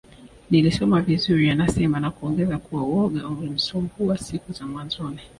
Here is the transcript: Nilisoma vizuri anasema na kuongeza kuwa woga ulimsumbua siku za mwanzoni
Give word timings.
Nilisoma 0.49 1.01
vizuri 1.01 1.49
anasema 1.49 1.99
na 1.99 2.11
kuongeza 2.11 2.57
kuwa 2.57 2.81
woga 2.83 3.27
ulimsumbua 3.27 4.17
siku 4.17 4.51
za 4.53 4.65
mwanzoni 4.65 5.19